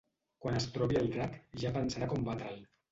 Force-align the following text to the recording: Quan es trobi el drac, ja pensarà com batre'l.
Quan 0.45 0.57
es 0.61 0.65
trobi 0.77 0.99
el 1.03 1.11
drac, 1.17 1.39
ja 1.65 1.77
pensarà 1.79 2.13
com 2.17 2.29
batre'l. 2.33 2.63